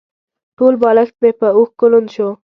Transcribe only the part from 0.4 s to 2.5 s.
ټول بالښت مې په اوښکو لوند شو.